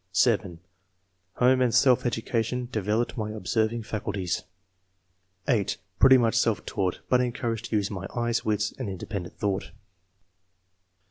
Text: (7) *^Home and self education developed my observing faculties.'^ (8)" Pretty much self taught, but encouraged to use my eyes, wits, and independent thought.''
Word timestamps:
(7) 0.13 0.59
*^Home 1.37 1.63
and 1.63 1.71
self 1.75 2.07
education 2.07 2.67
developed 2.71 3.15
my 3.17 3.29
observing 3.29 3.83
faculties.'^ 3.83 4.43
(8)" 5.47 5.77
Pretty 5.99 6.17
much 6.17 6.33
self 6.33 6.65
taught, 6.65 7.01
but 7.07 7.21
encouraged 7.21 7.65
to 7.65 7.75
use 7.75 7.91
my 7.91 8.07
eyes, 8.15 8.43
wits, 8.43 8.73
and 8.79 8.89
independent 8.89 9.37
thought.'' 9.37 9.69